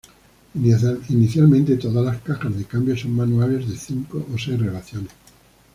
Inicialmente 1.11 1.77
todas 1.77 2.03
las 2.03 2.23
cajas 2.23 2.57
de 2.57 2.65
cambio 2.65 2.97
son 2.97 3.11
manuales 3.15 3.69
de 3.69 3.77
cinco 3.77 4.25
o 4.33 4.35
seis 4.35 4.59
relaciones. 4.59 5.11